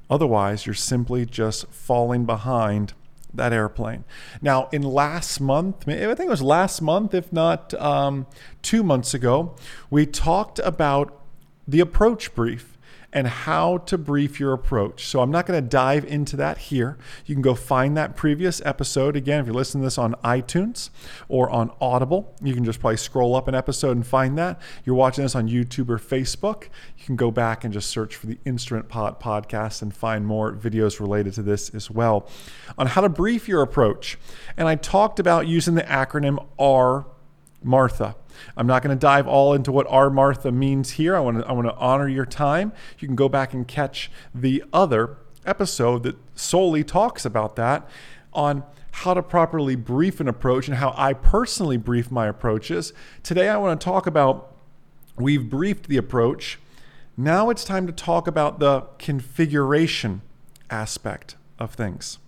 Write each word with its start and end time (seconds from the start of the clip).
Otherwise, 0.09 0.65
you're 0.65 0.73
simply 0.73 1.25
just 1.25 1.67
falling 1.67 2.25
behind 2.25 2.93
that 3.33 3.53
airplane. 3.53 4.03
Now, 4.41 4.69
in 4.71 4.83
last 4.83 5.39
month, 5.39 5.87
I 5.87 6.15
think 6.15 6.19
it 6.19 6.29
was 6.29 6.41
last 6.41 6.81
month, 6.81 7.13
if 7.13 7.31
not 7.33 7.73
um, 7.75 8.27
two 8.61 8.83
months 8.83 9.13
ago, 9.13 9.55
we 9.89 10.05
talked 10.05 10.59
about 10.59 11.19
the 11.67 11.79
approach 11.79 12.35
brief 12.35 12.72
and 13.13 13.27
how 13.27 13.77
to 13.77 13.97
brief 13.97 14.39
your 14.39 14.53
approach. 14.53 15.05
So 15.05 15.21
I'm 15.21 15.31
not 15.31 15.45
going 15.45 15.61
to 15.61 15.67
dive 15.67 16.03
into 16.03 16.35
that 16.37 16.57
here. 16.57 16.97
You 17.25 17.35
can 17.35 17.43
go 17.43 17.53
find 17.53 17.95
that 17.95 18.15
previous 18.15 18.61
episode. 18.65 19.15
Again, 19.15 19.39
if 19.39 19.45
you're 19.45 19.55
listening 19.55 19.83
to 19.83 19.85
this 19.85 19.99
on 19.99 20.15
iTunes 20.23 20.89
or 21.29 21.49
on 21.49 21.71
Audible, 21.79 22.35
you 22.41 22.55
can 22.55 22.65
just 22.65 22.79
probably 22.79 22.97
scroll 22.97 23.35
up 23.35 23.47
an 23.47 23.53
episode 23.55 23.91
and 23.91 24.05
find 24.05 24.37
that. 24.39 24.59
You're 24.83 24.95
watching 24.95 25.23
this 25.23 25.35
on 25.35 25.47
YouTube 25.47 25.89
or 25.89 25.99
Facebook, 25.99 26.63
you 26.97 27.05
can 27.05 27.15
go 27.15 27.29
back 27.29 27.63
and 27.63 27.71
just 27.71 27.89
search 27.89 28.15
for 28.15 28.25
the 28.25 28.39
Instrument 28.45 28.89
Pilot 28.89 29.19
podcast 29.19 29.81
and 29.81 29.95
find 29.95 30.25
more 30.25 30.51
videos 30.51 30.99
related 30.99 31.33
to 31.33 31.43
this 31.43 31.69
as 31.69 31.91
well 31.91 32.27
on 32.77 32.87
how 32.87 33.01
to 33.01 33.09
brief 33.09 33.47
your 33.47 33.61
approach. 33.61 34.17
And 34.57 34.67
I 34.67 34.75
talked 34.75 35.19
about 35.19 35.47
using 35.47 35.75
the 35.75 35.83
acronym 35.83 36.43
R 36.57 37.05
Martha. 37.63 38.15
I'm 38.57 38.67
not 38.67 38.81
going 38.81 38.95
to 38.95 38.99
dive 38.99 39.27
all 39.27 39.53
into 39.53 39.71
what 39.71 39.87
our 39.89 40.09
Martha 40.09 40.51
means 40.51 40.91
here. 40.91 41.15
I 41.15 41.19
want 41.19 41.39
to 41.39 41.47
I 41.47 41.51
want 41.51 41.67
to 41.67 41.75
honor 41.75 42.07
your 42.07 42.25
time. 42.25 42.73
You 42.99 43.07
can 43.07 43.15
go 43.15 43.29
back 43.29 43.53
and 43.53 43.67
catch 43.67 44.11
the 44.33 44.63
other 44.73 45.17
episode 45.45 46.03
that 46.03 46.15
solely 46.35 46.83
talks 46.83 47.25
about 47.25 47.55
that 47.55 47.87
on 48.33 48.63
how 48.91 49.13
to 49.13 49.23
properly 49.23 49.75
brief 49.75 50.19
an 50.19 50.27
approach 50.27 50.67
and 50.67 50.77
how 50.77 50.93
I 50.95 51.13
personally 51.13 51.77
brief 51.77 52.11
my 52.11 52.27
approaches. 52.27 52.93
Today 53.23 53.49
I 53.49 53.57
want 53.57 53.79
to 53.79 53.83
talk 53.83 54.05
about 54.05 54.55
we've 55.17 55.49
briefed 55.49 55.87
the 55.87 55.97
approach. 55.97 56.59
Now 57.17 57.49
it's 57.49 57.63
time 57.63 57.87
to 57.87 57.93
talk 57.93 58.27
about 58.27 58.59
the 58.59 58.81
configuration 58.99 60.21
aspect 60.69 61.35
of 61.59 61.73
things. 61.73 62.19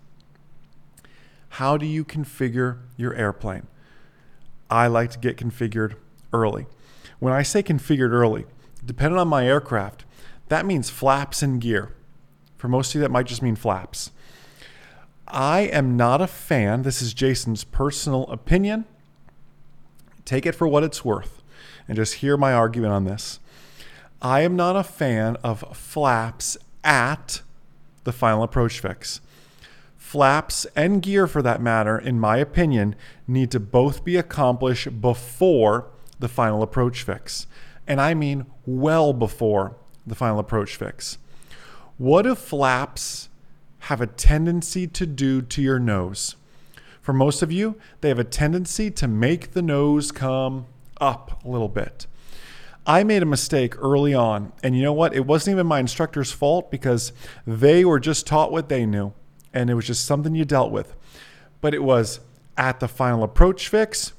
How 1.49 1.77
do 1.77 1.85
you 1.85 2.03
configure 2.03 2.79
your 2.97 3.13
airplane? 3.13 3.67
I 4.75 4.87
like 4.87 5.09
to 5.11 5.19
get 5.19 5.37
configured 5.37 5.95
early. 6.33 6.65
When 7.19 7.31
I 7.31 7.43
say 7.43 7.63
configured 7.63 8.11
early, 8.11 8.43
depending 8.83 9.17
on 9.17 9.29
my 9.29 9.47
aircraft, 9.47 10.03
that 10.49 10.65
means 10.65 10.89
flaps 10.89 11.41
and 11.41 11.61
gear. 11.61 11.95
For 12.57 12.67
most 12.67 12.89
of 12.89 12.95
you, 12.95 13.01
that 13.01 13.09
might 13.09 13.25
just 13.25 13.41
mean 13.41 13.55
flaps. 13.55 14.11
I 15.29 15.61
am 15.61 15.95
not 15.95 16.19
a 16.19 16.27
fan, 16.27 16.81
this 16.81 17.01
is 17.01 17.13
Jason's 17.13 17.63
personal 17.63 18.23
opinion. 18.23 18.83
Take 20.25 20.45
it 20.45 20.55
for 20.55 20.67
what 20.67 20.83
it's 20.83 21.05
worth 21.05 21.41
and 21.87 21.95
just 21.95 22.15
hear 22.15 22.35
my 22.35 22.51
argument 22.51 22.91
on 22.91 23.05
this. 23.05 23.39
I 24.21 24.41
am 24.41 24.57
not 24.57 24.75
a 24.75 24.83
fan 24.83 25.37
of 25.37 25.63
flaps 25.71 26.57
at 26.83 27.41
the 28.03 28.11
final 28.11 28.43
approach 28.43 28.81
fix 28.81 29.21
flaps, 30.15 30.65
and 30.77 31.01
gear 31.01 31.27
for 31.27 31.41
that 31.41 31.61
matter, 31.61 31.99
in 31.99 32.17
my 32.17 32.37
opinion, 32.37 32.95
need 33.27 33.51
to 33.51 33.59
both 33.59 34.05
be 34.05 34.15
accomplished 34.15 35.01
before 35.01 35.87
the 36.19 36.29
final 36.29 36.63
approach 36.63 37.03
fix. 37.03 37.47
And 37.85 37.99
I 37.99 38.13
mean 38.13 38.45
well 38.65 39.11
before 39.11 39.75
the 40.07 40.15
final 40.15 40.39
approach 40.39 40.77
fix. 40.77 41.17
What 41.97 42.21
do 42.21 42.33
flaps 42.33 43.27
have 43.79 43.99
a 43.99 44.07
tendency 44.07 44.87
to 44.87 45.05
do 45.05 45.41
to 45.41 45.61
your 45.61 45.79
nose? 45.79 46.37
For 47.01 47.11
most 47.11 47.41
of 47.41 47.51
you, 47.51 47.75
they 47.99 48.07
have 48.07 48.17
a 48.17 48.23
tendency 48.23 48.89
to 48.91 49.09
make 49.09 49.51
the 49.51 49.61
nose 49.61 50.13
come 50.13 50.65
up 51.01 51.43
a 51.43 51.49
little 51.49 51.67
bit. 51.67 52.07
I 52.87 53.03
made 53.03 53.21
a 53.21 53.25
mistake 53.25 53.77
early 53.79 54.13
on, 54.13 54.53
and 54.63 54.77
you 54.77 54.81
know 54.81 54.93
what? 54.93 55.13
It 55.13 55.25
wasn't 55.25 55.55
even 55.55 55.67
my 55.67 55.81
instructor's 55.81 56.31
fault 56.31 56.71
because 56.71 57.11
they 57.45 57.83
were 57.83 57.99
just 57.99 58.25
taught 58.25 58.53
what 58.53 58.69
they 58.69 58.85
knew 58.85 59.11
and 59.55 59.69
it 59.69 59.73
was 59.73 59.87
just 59.87 60.05
something 60.05 60.35
you 60.35 60.45
dealt 60.45 60.71
with. 60.71 60.95
But 61.61 61.73
it 61.73 61.81
was 61.81 62.19
at 62.57 62.79
the 62.79 62.87
final 62.87 63.23
approach 63.23 63.69
fix, 63.69 64.13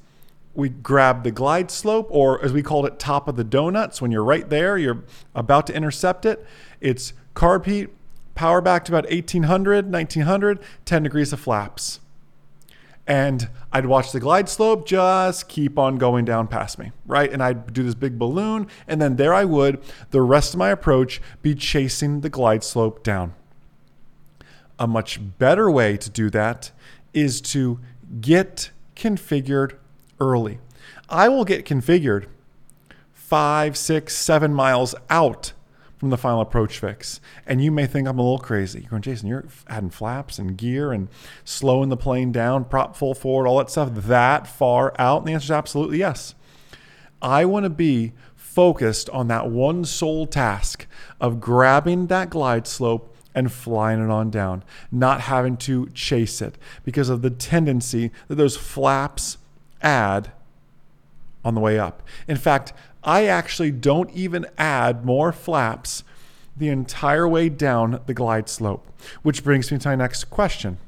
we 0.53 0.69
grabbed 0.69 1.23
the 1.23 1.31
glide 1.31 1.69
slope, 1.69 2.07
or 2.09 2.43
as 2.43 2.51
we 2.51 2.63
called 2.63 2.87
it, 2.87 2.97
top 2.97 3.27
of 3.27 3.35
the 3.35 3.43
donuts. 3.43 4.01
When 4.01 4.11
you're 4.11 4.23
right 4.23 4.49
there, 4.49 4.75
you're 4.75 5.03
about 5.35 5.67
to 5.67 5.75
intercept 5.75 6.25
it. 6.25 6.43
It's 6.81 7.13
carb 7.35 7.65
heat, 7.65 7.89
power 8.33 8.59
back 8.59 8.83
to 8.85 8.91
about 8.91 9.07
1800, 9.11 9.91
1900, 9.91 10.59
10 10.83 11.03
degrees 11.03 11.31
of 11.31 11.39
flaps. 11.39 11.99
And 13.05 13.49
I'd 13.71 13.85
watch 13.85 14.11
the 14.11 14.19
glide 14.19 14.49
slope 14.49 14.87
just 14.87 15.47
keep 15.47 15.77
on 15.77 15.97
going 15.97 16.25
down 16.25 16.47
past 16.47 16.79
me, 16.79 16.91
right? 17.05 17.31
And 17.31 17.43
I'd 17.43 17.71
do 17.71 17.83
this 17.83 17.95
big 17.95 18.17
balloon, 18.17 18.67
and 18.87 18.99
then 18.99 19.15
there 19.15 19.35
I 19.35 19.45
would, 19.45 19.79
the 20.09 20.23
rest 20.23 20.55
of 20.55 20.57
my 20.57 20.69
approach, 20.69 21.21
be 21.43 21.53
chasing 21.53 22.21
the 22.21 22.29
glide 22.29 22.63
slope 22.63 23.03
down. 23.03 23.33
A 24.79 24.87
much 24.87 25.19
better 25.39 25.69
way 25.71 25.97
to 25.97 26.09
do 26.09 26.29
that 26.29 26.71
is 27.13 27.41
to 27.41 27.79
get 28.21 28.71
configured 28.95 29.73
early. 30.19 30.59
I 31.09 31.29
will 31.29 31.45
get 31.45 31.65
configured 31.65 32.25
five, 33.13 33.75
six, 33.75 34.15
seven 34.15 34.53
miles 34.53 34.95
out 35.09 35.53
from 35.97 36.11
the 36.11 36.17
final 36.17 36.41
approach 36.41 36.77
fix. 36.79 37.19
And 37.45 37.61
you 37.61 37.71
may 37.71 37.87
think 37.87 38.07
I'm 38.07 38.19
a 38.19 38.21
little 38.21 38.37
crazy. 38.37 38.81
You're 38.81 38.91
going, 38.91 39.01
Jason, 39.01 39.27
you're 39.27 39.45
adding 39.67 39.89
flaps 39.89 40.37
and 40.37 40.57
gear 40.57 40.91
and 40.91 41.07
slowing 41.43 41.89
the 41.89 41.97
plane 41.97 42.31
down, 42.31 42.65
prop 42.65 42.95
full 42.95 43.15
forward, 43.15 43.47
all 43.47 43.57
that 43.57 43.71
stuff 43.71 43.89
that 43.93 44.47
far 44.47 44.93
out? 44.99 45.19
And 45.19 45.27
the 45.27 45.33
answer 45.33 45.45
is 45.45 45.51
absolutely 45.51 45.97
yes. 45.97 46.35
I 47.21 47.45
want 47.45 47.63
to 47.63 47.69
be 47.69 48.13
focused 48.35 49.09
on 49.09 49.27
that 49.27 49.49
one 49.49 49.85
sole 49.85 50.27
task 50.27 50.85
of 51.19 51.41
grabbing 51.41 52.07
that 52.07 52.29
glide 52.29 52.67
slope 52.67 53.16
and 53.37 53.51
flying 53.51 54.03
it 54.03 54.09
on 54.09 54.31
down, 54.31 54.63
not 54.91 55.21
having 55.21 55.55
to 55.55 55.87
chase 55.89 56.41
it 56.41 56.57
because 56.83 57.07
of 57.07 57.21
the 57.21 57.29
tendency 57.29 58.09
that 58.27 58.33
those 58.33 58.57
flaps 58.57 59.37
add 59.79 60.31
on 61.45 61.53
the 61.53 61.61
way 61.61 61.77
up. 61.77 62.01
In 62.27 62.35
fact, 62.35 62.73
I 63.03 63.27
actually 63.27 63.69
don't 63.69 64.09
even 64.09 64.47
add 64.57 65.05
more 65.05 65.31
flaps 65.31 66.03
the 66.57 66.69
entire 66.69 67.27
way 67.27 67.47
down 67.47 68.01
the 68.07 68.13
glide 68.15 68.49
slope. 68.49 68.87
Which 69.21 69.43
brings 69.43 69.71
me 69.71 69.77
to 69.77 69.89
my 69.89 69.95
next 69.95 70.31
question 70.31 70.79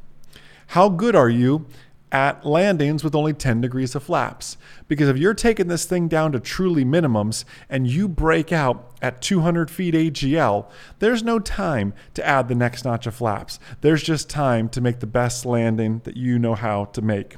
How 0.70 0.90
good 0.90 1.16
are 1.16 1.30
you 1.30 1.68
at 2.12 2.46
landings 2.46 3.04
with 3.04 3.16
only 3.16 3.34
10 3.34 3.62
degrees 3.62 3.96
of 3.96 4.04
flaps. 4.04 4.58
Because 4.88 5.10
if 5.10 5.18
you're 5.18 5.34
taking 5.34 5.68
this 5.68 5.86
thing 5.86 6.08
down 6.08 6.32
to 6.32 6.40
truly 6.40 6.84
minimums 6.84 7.46
and 7.70 7.88
you 7.88 8.08
break 8.08 8.52
out 8.52 8.92
at 9.02 9.22
200 9.22 9.70
feet 9.70 9.94
AGL, 9.94 10.70
there's 11.00 11.24
no 11.24 11.40
time 11.40 11.94
to 12.16 12.26
add 12.26 12.48
the 12.48 12.56
next 12.56 12.84
notch 12.86 13.06
of 13.06 13.16
flaps. 13.16 13.60
There's 13.82 14.04
just 14.04 14.30
time 14.30 14.70
to 14.70 14.82
make 14.82 15.00
the 15.00 15.08
best 15.08 15.46
landing 15.46 16.02
that 16.04 16.18
you 16.18 16.40
know 16.40 16.56
how 16.56 16.86
to 16.86 17.02
make. 17.02 17.36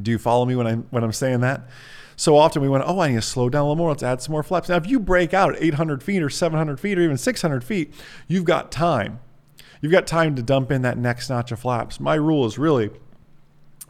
Do 0.00 0.10
you 0.10 0.18
follow 0.18 0.44
me 0.44 0.54
when 0.54 0.66
I'm 0.66 0.86
when 0.90 1.02
I'm 1.02 1.12
saying 1.12 1.40
that? 1.40 1.68
So 2.14 2.36
often 2.36 2.62
we 2.62 2.68
went, 2.68 2.84
oh, 2.86 2.98
I 2.98 3.08
need 3.08 3.14
to 3.14 3.22
slow 3.22 3.48
down 3.48 3.60
a 3.60 3.64
little 3.64 3.76
more. 3.76 3.90
Let's 3.90 4.02
add 4.02 4.20
some 4.20 4.32
more 4.32 4.42
flaps. 4.42 4.68
Now, 4.68 4.76
if 4.76 4.88
you 4.88 4.98
break 4.98 5.32
out 5.32 5.54
at 5.54 5.62
800 5.62 6.02
feet 6.02 6.20
or 6.20 6.28
700 6.28 6.80
feet 6.80 6.98
or 6.98 7.02
even 7.02 7.16
600 7.16 7.62
feet, 7.62 7.94
you've 8.26 8.44
got 8.44 8.72
time. 8.72 9.20
You've 9.80 9.92
got 9.92 10.08
time 10.08 10.34
to 10.34 10.42
dump 10.42 10.72
in 10.72 10.82
that 10.82 10.98
next 10.98 11.30
notch 11.30 11.52
of 11.52 11.60
flaps. 11.60 12.00
My 12.00 12.16
rule 12.16 12.44
is 12.44 12.58
really 12.58 12.90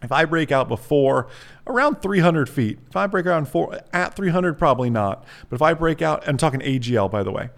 if 0.02 0.12
I 0.12 0.24
break 0.24 0.52
out 0.52 0.68
before 0.68 1.28
around 1.66 2.02
300 2.02 2.48
feet, 2.48 2.78
if 2.88 2.96
I 2.96 3.06
break 3.06 3.26
out 3.26 3.46
four, 3.48 3.78
at 3.92 4.14
300, 4.14 4.58
probably 4.58 4.90
not. 4.90 5.24
But 5.48 5.56
if 5.56 5.62
I 5.62 5.74
break 5.74 6.02
out, 6.02 6.26
I'm 6.28 6.36
talking 6.36 6.60
AGL 6.60 7.10
by 7.10 7.22
the 7.22 7.32
way, 7.32 7.50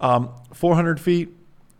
um, 0.00 0.30
400 0.52 1.00
feet, 1.00 1.34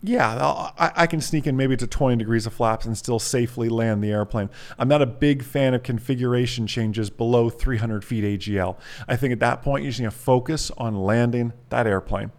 yeah, 0.06 0.36
I, 0.78 0.92
I 0.96 1.06
can 1.06 1.22
sneak 1.22 1.46
in 1.46 1.56
maybe 1.56 1.78
to 1.78 1.86
20 1.86 2.16
degrees 2.16 2.44
of 2.44 2.52
flaps 2.52 2.84
and 2.84 2.96
still 2.96 3.18
safely 3.18 3.70
land 3.70 4.04
the 4.04 4.10
airplane. 4.10 4.50
I'm 4.78 4.86
not 4.86 5.00
a 5.00 5.06
big 5.06 5.42
fan 5.42 5.72
of 5.72 5.82
configuration 5.82 6.66
changes 6.66 7.08
below 7.08 7.48
300 7.48 8.04
feet 8.04 8.22
AGL. 8.22 8.76
I 9.08 9.16
think 9.16 9.32
at 9.32 9.40
that 9.40 9.62
point, 9.62 9.82
you 9.82 9.90
just 9.90 10.00
need 10.00 10.06
to 10.06 10.10
focus 10.10 10.70
on 10.76 10.94
landing 10.94 11.54
that 11.70 11.86
airplane. 11.86 12.32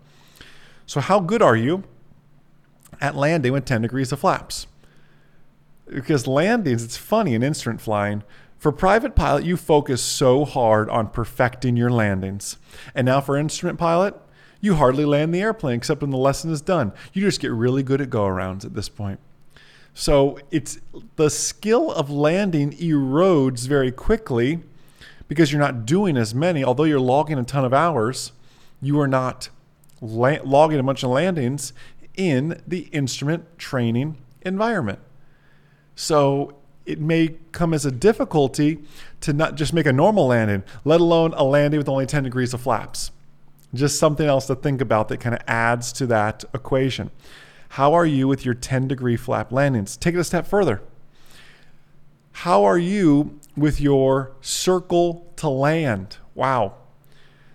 So, 0.85 1.01
how 1.01 1.19
good 1.19 1.41
are 1.41 1.55
you 1.55 1.83
at 3.01 3.15
landing 3.15 3.51
with 3.51 3.65
10 3.65 3.81
degrees 3.81 4.11
of 4.11 4.19
flaps? 4.19 4.67
Because 5.87 6.27
landings, 6.27 6.83
it's 6.83 6.97
funny 6.97 7.33
in 7.33 7.43
instrument 7.43 7.81
flying. 7.81 8.23
For 8.57 8.71
private 8.71 9.15
pilot, 9.15 9.43
you 9.43 9.57
focus 9.57 10.01
so 10.01 10.45
hard 10.45 10.89
on 10.89 11.09
perfecting 11.09 11.77
your 11.77 11.89
landings. 11.89 12.57
And 12.95 13.05
now 13.05 13.21
for 13.21 13.37
instrument 13.37 13.77
pilot, 13.77 14.15
you 14.61 14.75
hardly 14.75 15.05
land 15.05 15.33
the 15.33 15.41
airplane 15.41 15.77
except 15.77 16.01
when 16.01 16.09
the 16.09 16.17
lesson 16.17 16.51
is 16.51 16.61
done. 16.61 16.91
You 17.13 17.21
just 17.21 17.39
get 17.39 17.51
really 17.51 17.83
good 17.83 18.01
at 18.01 18.09
go 18.09 18.23
arounds 18.23 18.65
at 18.65 18.73
this 18.73 18.89
point. 18.89 19.19
So 19.93 20.39
it's 20.51 20.79
the 21.15 21.29
skill 21.29 21.91
of 21.91 22.09
landing 22.09 22.71
erodes 22.71 23.67
very 23.67 23.91
quickly 23.91 24.61
because 25.27 25.51
you're 25.51 25.61
not 25.61 25.85
doing 25.85 26.17
as 26.17 26.35
many. 26.35 26.63
Although 26.63 26.83
you're 26.83 26.99
logging 26.99 27.37
a 27.37 27.43
ton 27.43 27.63
of 27.63 27.73
hours, 27.73 28.31
you 28.81 28.99
are 28.99 29.07
not 29.07 29.49
la- 30.01 30.37
logging 30.43 30.79
a 30.79 30.83
bunch 30.83 31.03
of 31.03 31.11
landings 31.11 31.71
in 32.15 32.61
the 32.67 32.81
instrument 32.91 33.57
training 33.57 34.17
environment. 34.41 34.99
So 35.95 36.55
it 36.85 36.99
may 36.99 37.35
come 37.51 37.73
as 37.73 37.85
a 37.85 37.91
difficulty 37.91 38.79
to 39.21 39.33
not 39.33 39.55
just 39.55 39.73
make 39.73 39.85
a 39.85 39.93
normal 39.93 40.27
landing, 40.27 40.63
let 40.83 41.01
alone 41.01 41.33
a 41.35 41.43
landing 41.43 41.77
with 41.79 41.89
only 41.89 42.05
10 42.05 42.23
degrees 42.23 42.53
of 42.53 42.61
flaps. 42.61 43.11
Just 43.73 43.99
something 43.99 44.27
else 44.27 44.47
to 44.47 44.55
think 44.55 44.81
about 44.81 45.07
that 45.09 45.19
kind 45.19 45.35
of 45.35 45.41
adds 45.47 45.91
to 45.93 46.05
that 46.07 46.45
equation. 46.53 47.11
How 47.69 47.93
are 47.93 48.05
you 48.05 48.27
with 48.27 48.45
your 48.45 48.53
10 48.53 48.87
degree 48.87 49.17
flap 49.17 49.51
landings? 49.51 49.97
Take 49.97 50.15
it 50.15 50.19
a 50.19 50.23
step 50.23 50.47
further. 50.47 50.81
How 52.31 52.63
are 52.63 52.77
you 52.77 53.39
with 53.57 53.81
your 53.81 54.33
circle 54.41 55.31
to 55.37 55.49
land? 55.49 56.17
Wow. 56.35 56.75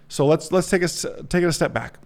So 0.09 0.27
let's 0.27 0.51
let's 0.51 0.69
take 0.69 0.83
a 0.83 0.89
take 0.89 1.43
it 1.43 1.47
a 1.47 1.53
step 1.53 1.73
back. 1.73 1.99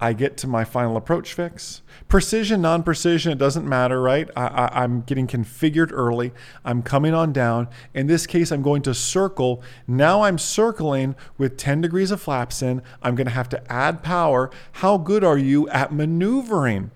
I 0.00 0.12
get 0.12 0.36
to 0.38 0.46
my 0.46 0.64
final 0.64 0.96
approach 0.96 1.34
fix. 1.34 1.82
Precision, 2.06 2.62
non 2.62 2.84
precision, 2.84 3.32
it 3.32 3.38
doesn't 3.38 3.68
matter, 3.68 4.00
right? 4.00 4.28
I, 4.36 4.84
am 4.84 5.02
getting 5.02 5.26
configured 5.26 5.90
early. 5.92 6.32
I'm 6.64 6.82
coming 6.82 7.14
on 7.14 7.32
down. 7.32 7.68
In 7.94 8.06
this 8.06 8.26
case, 8.26 8.52
I'm 8.52 8.62
going 8.62 8.82
to 8.82 8.94
circle. 8.94 9.60
Now 9.88 10.22
I'm 10.22 10.38
circling 10.38 11.16
with 11.36 11.56
10 11.56 11.80
degrees 11.80 12.12
of 12.12 12.20
flaps 12.20 12.62
in. 12.62 12.80
I'm 13.02 13.16
going 13.16 13.26
to 13.26 13.32
have 13.32 13.48
to 13.48 13.72
add 13.72 14.04
power. 14.04 14.50
How 14.72 14.98
good 14.98 15.24
are 15.24 15.38
you 15.38 15.68
at 15.70 15.92
maneuvering 15.92 16.92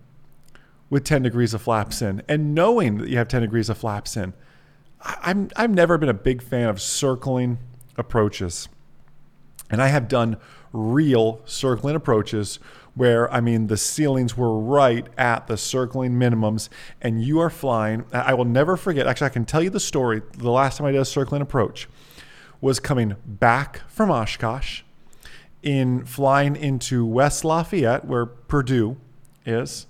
with 0.88 1.04
10 1.04 1.22
degrees 1.22 1.54
of 1.54 1.62
flaps 1.62 2.02
in 2.02 2.22
and 2.28 2.54
knowing 2.54 2.98
that 2.98 3.08
you 3.08 3.16
have 3.16 3.28
10 3.28 3.42
degrees 3.42 3.68
of 3.68 3.78
flaps 3.78 4.16
in? 4.16 4.32
I'm, 5.00 5.50
I've 5.56 5.70
never 5.70 5.98
been 5.98 6.08
a 6.08 6.14
big 6.14 6.40
fan 6.40 6.68
of 6.68 6.80
circling 6.80 7.58
approaches. 7.96 8.68
And 9.72 9.82
I 9.82 9.88
have 9.88 10.06
done 10.06 10.36
real 10.72 11.40
circling 11.44 11.96
approaches 11.96 12.60
where 12.94 13.32
I 13.32 13.40
mean 13.40 13.68
the 13.68 13.76
ceilings 13.76 14.36
were 14.36 14.58
right 14.58 15.06
at 15.16 15.46
the 15.46 15.56
circling 15.56 16.12
minimums, 16.12 16.68
and 17.00 17.24
you 17.24 17.40
are 17.40 17.50
flying. 17.50 18.04
I 18.12 18.34
will 18.34 18.44
never 18.44 18.76
forget. 18.76 19.06
Actually, 19.06 19.26
I 19.28 19.30
can 19.30 19.46
tell 19.46 19.62
you 19.62 19.70
the 19.70 19.80
story. 19.80 20.22
The 20.36 20.50
last 20.50 20.76
time 20.78 20.86
I 20.86 20.92
did 20.92 21.00
a 21.00 21.04
circling 21.06 21.42
approach 21.42 21.88
was 22.60 22.78
coming 22.78 23.16
back 23.26 23.80
from 23.88 24.10
Oshkosh, 24.10 24.82
in 25.62 26.04
flying 26.04 26.56
into 26.56 27.06
West 27.06 27.44
Lafayette, 27.44 28.04
where 28.04 28.26
Purdue 28.26 28.96
is. 29.46 29.86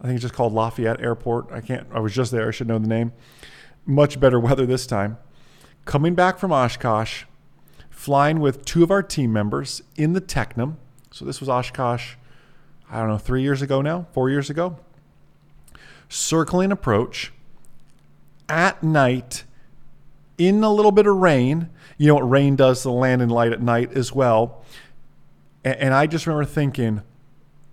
I 0.00 0.04
think 0.04 0.16
it's 0.16 0.22
just 0.22 0.34
called 0.34 0.52
Lafayette 0.52 1.00
Airport. 1.00 1.50
I 1.52 1.60
can't. 1.60 1.86
I 1.92 2.00
was 2.00 2.14
just 2.14 2.30
there. 2.30 2.48
I 2.48 2.50
should 2.52 2.68
know 2.68 2.78
the 2.78 2.88
name. 2.88 3.12
Much 3.84 4.20
better 4.20 4.38
weather 4.40 4.64
this 4.64 4.86
time. 4.86 5.18
Coming 5.84 6.14
back 6.14 6.38
from 6.38 6.52
Oshkosh, 6.52 7.24
flying 7.98 8.38
with 8.38 8.64
two 8.64 8.84
of 8.84 8.92
our 8.92 9.02
team 9.02 9.32
members 9.32 9.82
in 9.96 10.12
the 10.12 10.20
Tecnam. 10.20 10.76
So 11.10 11.24
this 11.24 11.40
was 11.40 11.48
Oshkosh 11.48 12.14
I 12.88 13.00
don't 13.00 13.08
know, 13.08 13.18
three 13.18 13.42
years 13.42 13.60
ago 13.60 13.82
now, 13.82 14.06
four 14.12 14.30
years 14.30 14.48
ago. 14.48 14.78
Circling 16.08 16.70
approach 16.70 17.32
at 18.48 18.84
night 18.84 19.42
in 20.38 20.62
a 20.62 20.72
little 20.72 20.92
bit 20.92 21.08
of 21.08 21.16
rain. 21.16 21.70
You 21.98 22.06
know 22.06 22.14
what 22.14 22.30
rain 22.30 22.54
does 22.54 22.82
to 22.82 22.88
the 22.88 22.92
landing 22.92 23.30
light 23.30 23.50
at 23.50 23.60
night 23.60 23.92
as 23.92 24.12
well. 24.12 24.64
And 25.64 25.92
I 25.92 26.06
just 26.06 26.24
remember 26.24 26.46
thinking, 26.46 27.02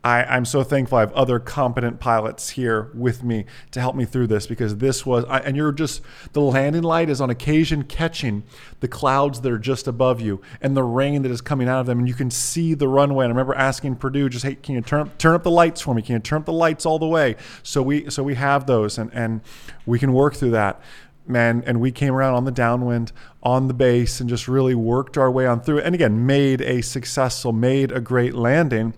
I, 0.05 0.37
am 0.37 0.45
so 0.45 0.63
thankful 0.63 0.99
I 0.99 1.01
have 1.01 1.13
other 1.13 1.39
competent 1.39 1.99
pilots 1.99 2.51
here 2.51 2.91
with 2.93 3.23
me 3.23 3.45
to 3.71 3.79
help 3.79 3.95
me 3.95 4.05
through 4.05 4.27
this 4.27 4.45
because 4.45 4.77
this 4.77 5.03
was, 5.03 5.25
I, 5.25 5.39
and 5.39 5.57
you're 5.57 5.71
just, 5.71 6.03
the 6.33 6.41
landing 6.41 6.83
light 6.83 7.09
is 7.09 7.19
on 7.19 7.31
occasion 7.31 7.85
catching 7.85 8.43
the 8.81 8.87
clouds 8.87 9.41
that 9.41 9.51
are 9.51 9.57
just 9.57 9.87
above 9.87 10.21
you 10.21 10.41
and 10.61 10.77
the 10.77 10.83
rain 10.83 11.23
that 11.23 11.31
is 11.31 11.41
coming 11.41 11.67
out 11.67 11.79
of 11.79 11.87
them. 11.87 11.97
And 11.97 12.07
you 12.07 12.13
can 12.13 12.29
see 12.29 12.75
the 12.75 12.87
runway. 12.87 13.25
And 13.25 13.31
I 13.31 13.33
remember 13.33 13.55
asking 13.55 13.95
Purdue, 13.95 14.29
just, 14.29 14.45
hey, 14.45 14.53
can 14.53 14.75
you 14.75 14.81
turn, 14.81 15.11
turn 15.17 15.33
up 15.33 15.41
the 15.41 15.49
lights 15.49 15.81
for 15.81 15.95
me? 15.95 16.03
Can 16.03 16.13
you 16.13 16.19
turn 16.19 16.41
up 16.41 16.45
the 16.45 16.53
lights 16.53 16.85
all 16.85 16.99
the 16.99 17.07
way? 17.07 17.35
So 17.63 17.81
we, 17.81 18.07
so 18.11 18.21
we 18.21 18.35
have 18.35 18.67
those 18.67 18.99
and, 18.99 19.11
and 19.11 19.41
we 19.87 19.97
can 19.97 20.13
work 20.13 20.35
through 20.35 20.51
that 20.51 20.79
man 21.27 21.63
and 21.65 21.81
we 21.81 21.91
came 21.91 22.13
around 22.13 22.35
on 22.35 22.45
the 22.45 22.51
downwind 22.51 23.11
on 23.41 23.67
the 23.67 23.73
base 23.73 24.19
and 24.19 24.29
just 24.29 24.47
really 24.47 24.75
worked 24.75 25.17
our 25.17 25.31
way 25.31 25.47
on 25.47 25.59
through 25.59 25.79
and 25.79 25.95
again 25.95 26.23
made 26.23 26.61
a 26.61 26.81
successful 26.81 27.51
made 27.51 27.91
a 27.91 27.99
great 27.99 28.35
landing 28.35 28.93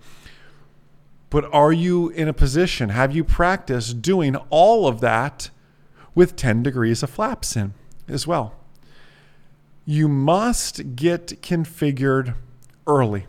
but 1.30 1.52
are 1.52 1.72
you 1.72 2.08
in 2.10 2.28
a 2.28 2.32
position, 2.32 2.90
have 2.90 3.14
you 3.14 3.24
practiced 3.24 4.00
doing 4.02 4.36
all 4.50 4.86
of 4.86 5.00
that 5.00 5.50
with 6.14 6.36
10 6.36 6.62
degrees 6.62 7.02
of 7.02 7.10
flaps 7.10 7.56
in 7.56 7.74
as 8.08 8.26
well? 8.26 8.54
You 9.84 10.08
must 10.08 10.96
get 10.96 11.40
configured 11.42 12.34
early. 12.86 13.26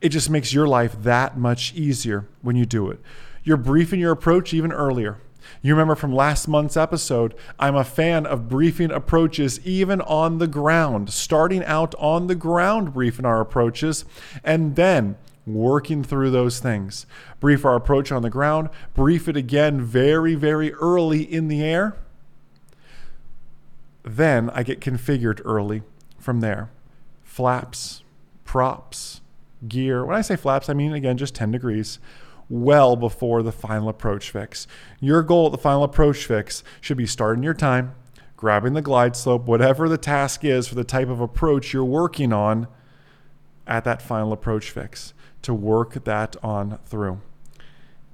It 0.00 0.10
just 0.10 0.30
makes 0.30 0.52
your 0.52 0.68
life 0.68 0.96
that 1.02 1.36
much 1.36 1.74
easier 1.74 2.28
when 2.42 2.56
you 2.56 2.66
do 2.66 2.90
it. 2.90 3.00
You're 3.42 3.56
briefing 3.56 4.00
your 4.00 4.12
approach 4.12 4.52
even 4.54 4.72
earlier. 4.72 5.18
You 5.62 5.72
remember 5.72 5.94
from 5.94 6.12
last 6.12 6.46
month's 6.46 6.76
episode, 6.76 7.34
I'm 7.58 7.74
a 7.74 7.84
fan 7.84 8.26
of 8.26 8.48
briefing 8.48 8.90
approaches 8.90 9.64
even 9.66 10.00
on 10.02 10.38
the 10.38 10.46
ground, 10.46 11.10
starting 11.10 11.64
out 11.64 11.94
on 11.98 12.26
the 12.26 12.34
ground 12.34 12.92
briefing 12.92 13.24
our 13.24 13.40
approaches, 13.40 14.04
and 14.44 14.76
then 14.76 15.16
working 15.48 16.02
through 16.04 16.30
those 16.30 16.60
things. 16.60 17.06
Brief 17.40 17.64
our 17.64 17.76
approach 17.76 18.12
on 18.12 18.22
the 18.22 18.30
ground, 18.30 18.68
brief 18.94 19.28
it 19.28 19.36
again 19.36 19.80
very, 19.80 20.34
very 20.34 20.72
early 20.74 21.22
in 21.22 21.48
the 21.48 21.62
air. 21.62 21.96
Then 24.02 24.50
I 24.50 24.62
get 24.62 24.80
configured 24.80 25.40
early 25.44 25.82
from 26.18 26.40
there. 26.40 26.70
Flaps, 27.22 28.02
props, 28.44 29.20
gear. 29.66 30.04
When 30.04 30.16
I 30.16 30.22
say 30.22 30.36
flaps, 30.36 30.68
I 30.68 30.74
mean, 30.74 30.92
again, 30.92 31.18
just 31.18 31.34
10 31.34 31.50
degrees 31.50 31.98
well 32.48 32.96
before 32.96 33.42
the 33.42 33.52
final 33.52 33.88
approach 33.88 34.30
fix. 34.30 34.66
Your 35.00 35.22
goal 35.22 35.46
at 35.46 35.52
the 35.52 35.58
final 35.58 35.84
approach 35.84 36.24
fix 36.24 36.64
should 36.80 36.96
be 36.96 37.06
starting 37.06 37.42
your 37.42 37.54
time, 37.54 37.94
grabbing 38.36 38.72
the 38.72 38.82
glide 38.82 39.16
slope, 39.16 39.46
whatever 39.46 39.88
the 39.88 39.98
task 39.98 40.44
is 40.44 40.66
for 40.66 40.74
the 40.74 40.84
type 40.84 41.08
of 41.08 41.20
approach 41.20 41.72
you're 41.72 41.84
working 41.84 42.32
on 42.32 42.66
at 43.66 43.84
that 43.84 44.00
final 44.00 44.32
approach 44.32 44.70
fix 44.70 45.12
to 45.42 45.54
work 45.54 46.04
that 46.04 46.36
on 46.42 46.78
through. 46.86 47.20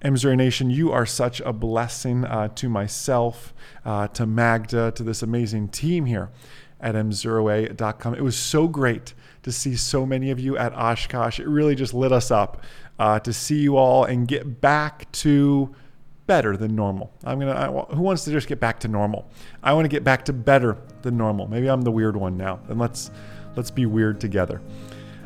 M0A 0.02 0.36
Nation, 0.36 0.68
you 0.68 0.92
are 0.92 1.06
such 1.06 1.40
a 1.40 1.52
blessing 1.52 2.24
uh, 2.24 2.48
to 2.48 2.68
myself, 2.68 3.54
uh, 3.86 4.06
to 4.08 4.26
Magda, 4.26 4.92
to 4.92 5.02
this 5.02 5.22
amazing 5.22 5.68
team 5.68 6.04
here. 6.04 6.30
at 6.80 6.94
m0a.com. 6.94 8.14
It 8.14 8.22
was 8.22 8.36
so 8.36 8.68
great 8.68 9.14
to 9.42 9.50
see 9.50 9.74
so 9.76 10.04
many 10.04 10.30
of 10.30 10.38
you 10.38 10.58
at 10.58 10.74
Oshkosh. 10.74 11.40
It 11.40 11.48
really 11.48 11.74
just 11.74 11.94
lit 11.94 12.12
us 12.12 12.30
up 12.30 12.62
uh, 12.98 13.18
to 13.20 13.32
see 13.32 13.60
you 13.60 13.78
all 13.78 14.04
and 14.04 14.28
get 14.28 14.60
back 14.60 15.10
to 15.12 15.74
better 16.26 16.56
than 16.56 16.74
normal. 16.74 17.12
I'm 17.24 17.38
gonna. 17.38 17.52
I, 17.52 17.94
who 17.94 18.02
wants 18.02 18.24
to 18.24 18.30
just 18.30 18.48
get 18.48 18.60
back 18.60 18.80
to 18.80 18.88
normal? 18.88 19.30
I 19.62 19.72
want 19.72 19.84
to 19.84 19.88
get 19.88 20.04
back 20.04 20.24
to 20.26 20.32
better 20.32 20.78
than 21.02 21.16
normal. 21.16 21.46
Maybe 21.46 21.68
I'm 21.68 21.82
the 21.82 21.90
weird 21.90 22.16
one 22.16 22.36
now. 22.36 22.60
and 22.68 22.78
let's 22.78 23.10
let's 23.56 23.70
be 23.70 23.86
weird 23.86 24.20
together. 24.20 24.60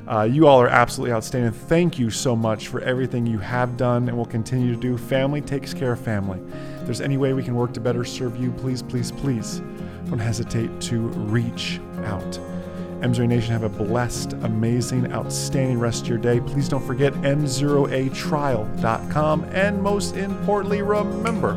Uh, 0.08 0.22
you 0.22 0.46
all 0.46 0.58
are 0.60 0.68
absolutely 0.68 1.12
outstanding. 1.12 1.52
Thank 1.52 1.98
you 1.98 2.08
so 2.08 2.34
much 2.34 2.68
for 2.68 2.80
everything 2.80 3.26
you 3.26 3.38
have 3.38 3.76
done 3.76 4.08
and 4.08 4.16
will 4.16 4.24
continue 4.24 4.74
to 4.74 4.80
do. 4.80 4.96
Family 4.96 5.42
takes 5.42 5.74
care 5.74 5.92
of 5.92 6.00
family. 6.00 6.40
If 6.80 6.86
there's 6.86 7.02
any 7.02 7.18
way 7.18 7.34
we 7.34 7.42
can 7.42 7.54
work 7.54 7.74
to 7.74 7.80
better 7.80 8.06
serve 8.06 8.40
you, 8.40 8.50
please, 8.52 8.82
please, 8.82 9.12
please 9.12 9.60
don't 10.08 10.18
hesitate 10.18 10.80
to 10.82 11.00
reach 11.00 11.80
out. 12.04 12.40
M0A 13.00 13.26
Nation, 13.28 13.52
have 13.52 13.64
a 13.64 13.68
blessed, 13.68 14.32
amazing, 14.42 15.12
outstanding 15.12 15.78
rest 15.78 16.04
of 16.04 16.08
your 16.08 16.16
day. 16.18 16.40
Please 16.40 16.70
don't 16.70 16.84
forget 16.84 17.12
m0atrial.com. 17.14 19.44
And 19.44 19.82
most 19.82 20.16
importantly, 20.16 20.82
remember, 20.82 21.50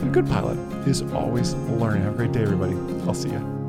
a 0.00 0.06
good 0.06 0.26
pilot 0.26 0.58
is 0.88 1.02
always 1.12 1.54
learning. 1.54 2.02
Have 2.02 2.14
a 2.14 2.16
great 2.16 2.32
day, 2.32 2.42
everybody. 2.42 2.74
I'll 3.06 3.14
see 3.14 3.30
you. 3.30 3.61